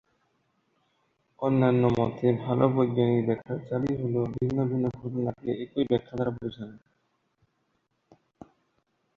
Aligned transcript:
অন্যান্য 1.39 1.83
মতে, 1.97 2.27
ভাল 2.43 2.59
বৈজ্ঞানিক 2.75 3.21
ব্যাখ্যার 3.27 3.59
চাবি 3.67 3.91
হল 4.01 4.15
ভিন্ন 4.35 4.57
ভিন্ন 4.69 4.85
ঘটনাকে 4.99 5.49
একই 5.63 5.83
ব্যাখ্যা 5.89 6.13
দ্বারা 6.17 6.31
বোঝানো। 6.37 6.77